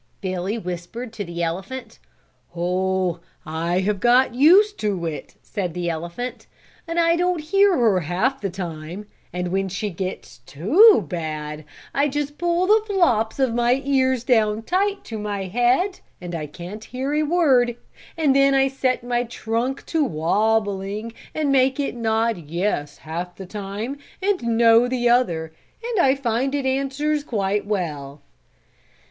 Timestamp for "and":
6.87-6.99, 9.31-9.49, 16.19-16.33, 18.17-18.35, 21.35-21.51, 24.19-24.41, 25.83-25.99